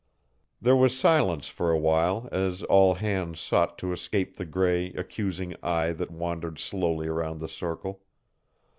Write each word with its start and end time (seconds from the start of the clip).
There 0.59 0.75
was 0.75 0.97
silence 0.97 1.45
for 1.45 1.69
a 1.69 1.77
while 1.77 2.27
as 2.31 2.63
all 2.63 2.95
hands 2.95 3.39
sought 3.39 3.77
to 3.77 3.91
escape 3.93 4.35
the 4.35 4.45
gray, 4.47 4.87
accusing 4.93 5.55
eye 5.61 5.91
that 5.93 6.09
wandered 6.09 6.57
slowly 6.57 7.05
around 7.07 7.39
the 7.39 7.47
circle. 7.47 8.01